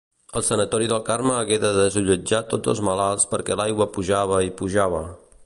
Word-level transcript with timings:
El 0.39 0.43
Sanatori 0.45 0.87
del 0.93 1.03
Carme 1.09 1.35
hagué 1.41 1.59
de 1.65 1.69
desallotjar 1.75 2.41
tots 2.55 2.73
els 2.75 2.83
malalts 2.89 3.31
perquè 3.35 3.59
l'aigua 3.61 3.89
pujava 3.99 4.43
i 4.49 4.53
pujava. 4.63 5.05